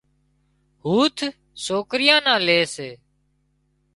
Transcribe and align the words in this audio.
هوٿ 0.85 1.17
سوڪريان 1.65 2.21
نان 2.25 2.39
لي 2.47 2.59
سي 2.75 2.89